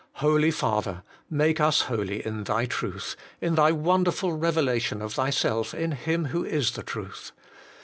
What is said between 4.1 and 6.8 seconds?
revelation of Thyself in Him who is